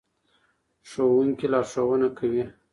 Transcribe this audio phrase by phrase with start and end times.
[0.89, 2.43] ښوونکي لارښوونه کوي.